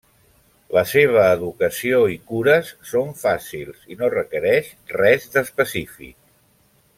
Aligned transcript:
La 0.75 0.81
seva 0.91 1.25
educació 1.33 1.99
i 2.13 2.17
cures 2.31 2.71
són 2.93 3.13
fàcils 3.25 3.85
i 3.95 3.99
no 4.01 4.11
requereix 4.15 4.73
res 5.01 5.29
d'específic. 5.37 6.19